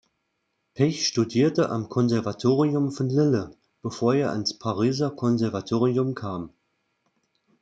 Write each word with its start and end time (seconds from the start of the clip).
Pech 0.73 1.05
studierte 1.05 1.69
am 1.69 1.87
Konservatorium 1.87 2.91
von 2.91 3.07
Lille, 3.07 3.55
bevor 3.83 4.15
er 4.15 4.31
ans 4.31 4.57
Pariser 4.57 5.11
Konservatorium 5.11 6.15
kam. 6.15 6.49